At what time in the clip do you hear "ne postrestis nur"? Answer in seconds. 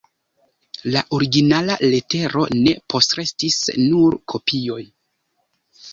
2.63-4.19